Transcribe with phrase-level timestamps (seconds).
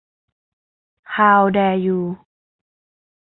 [1.15, 1.97] ฮาวแดร์ยู